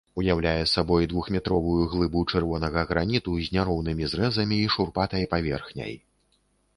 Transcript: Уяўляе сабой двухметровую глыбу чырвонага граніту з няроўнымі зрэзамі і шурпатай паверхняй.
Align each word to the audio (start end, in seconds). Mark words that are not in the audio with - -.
Уяўляе 0.19 0.61
сабой 0.69 1.03
двухметровую 1.11 1.83
глыбу 1.91 2.23
чырвонага 2.33 2.85
граніту 2.93 3.37
з 3.49 3.53
няроўнымі 3.57 4.09
зрэзамі 4.15 4.57
і 4.63 4.71
шурпатай 4.77 5.29
паверхняй. 5.35 5.93